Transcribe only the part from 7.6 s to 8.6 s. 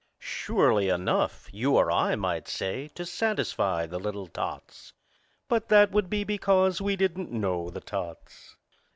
the tots.